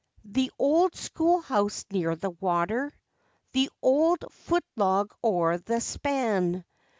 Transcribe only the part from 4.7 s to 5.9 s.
log o'er the